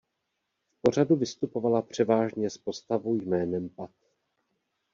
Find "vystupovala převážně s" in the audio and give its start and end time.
1.15-2.57